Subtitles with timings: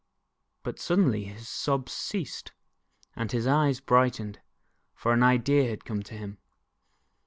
[0.63, 2.53] But suddenly his sobs ceased,
[3.15, 4.39] and his eyes brightened,
[4.95, 6.39] for an idea had come to him.